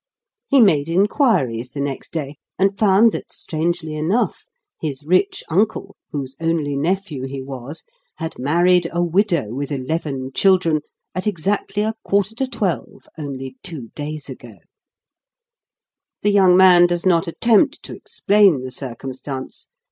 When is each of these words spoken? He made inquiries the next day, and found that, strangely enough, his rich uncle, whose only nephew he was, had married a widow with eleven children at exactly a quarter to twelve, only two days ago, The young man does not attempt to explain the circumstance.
He 0.47 0.59
made 0.61 0.89
inquiries 0.89 1.73
the 1.73 1.79
next 1.79 2.11
day, 2.11 2.37
and 2.57 2.75
found 2.75 3.11
that, 3.11 3.31
strangely 3.31 3.93
enough, 3.93 4.45
his 4.79 5.03
rich 5.05 5.43
uncle, 5.47 5.95
whose 6.09 6.35
only 6.41 6.75
nephew 6.75 7.25
he 7.27 7.39
was, 7.39 7.83
had 8.17 8.39
married 8.39 8.89
a 8.91 9.03
widow 9.03 9.53
with 9.53 9.71
eleven 9.71 10.31
children 10.33 10.81
at 11.13 11.27
exactly 11.27 11.83
a 11.83 11.93
quarter 12.03 12.33
to 12.37 12.47
twelve, 12.47 13.05
only 13.15 13.57
two 13.61 13.89
days 13.93 14.27
ago, 14.27 14.55
The 16.23 16.31
young 16.31 16.57
man 16.57 16.87
does 16.87 17.05
not 17.05 17.27
attempt 17.27 17.83
to 17.83 17.93
explain 17.95 18.63
the 18.63 18.71
circumstance. 18.71 19.67